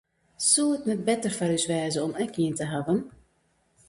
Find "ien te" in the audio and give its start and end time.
2.43-2.65